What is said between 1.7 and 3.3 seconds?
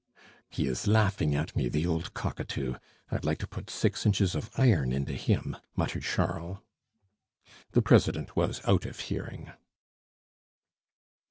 old cockatoo! I'd